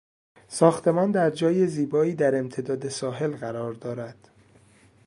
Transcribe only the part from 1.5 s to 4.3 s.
زیبایی در امتداد ساحل قرار دارد.